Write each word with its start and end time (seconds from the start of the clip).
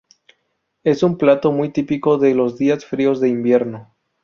Es 0.83 1.03
un 1.03 1.15
plato 1.19 1.51
muy 1.51 1.69
típico 1.69 2.17
de 2.17 2.33
los 2.33 2.57
días 2.57 2.83
fríos 2.85 3.21
de 3.21 3.29
invierno. 3.29 3.93